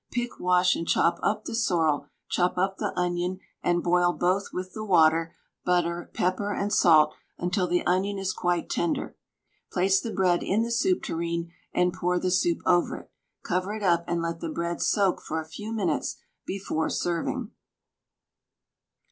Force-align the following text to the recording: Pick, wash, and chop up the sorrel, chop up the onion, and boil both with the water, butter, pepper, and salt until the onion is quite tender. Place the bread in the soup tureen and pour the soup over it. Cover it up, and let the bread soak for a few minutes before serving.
Pick, 0.11 0.39
wash, 0.39 0.75
and 0.75 0.87
chop 0.87 1.19
up 1.21 1.45
the 1.45 1.53
sorrel, 1.53 2.07
chop 2.27 2.57
up 2.57 2.77
the 2.77 2.91
onion, 2.97 3.37
and 3.61 3.83
boil 3.83 4.13
both 4.13 4.45
with 4.51 4.73
the 4.73 4.83
water, 4.83 5.35
butter, 5.63 6.09
pepper, 6.15 6.51
and 6.51 6.73
salt 6.73 7.13
until 7.37 7.67
the 7.67 7.85
onion 7.85 8.17
is 8.17 8.33
quite 8.33 8.67
tender. 8.67 9.15
Place 9.71 10.01
the 10.01 10.11
bread 10.11 10.41
in 10.41 10.63
the 10.63 10.71
soup 10.71 11.03
tureen 11.03 11.51
and 11.71 11.93
pour 11.93 12.17
the 12.17 12.31
soup 12.31 12.61
over 12.65 12.97
it. 12.97 13.11
Cover 13.43 13.75
it 13.75 13.83
up, 13.83 14.03
and 14.07 14.23
let 14.23 14.39
the 14.39 14.49
bread 14.49 14.81
soak 14.81 15.21
for 15.21 15.39
a 15.39 15.45
few 15.45 15.71
minutes 15.71 16.17
before 16.47 16.89
serving. 16.89 17.51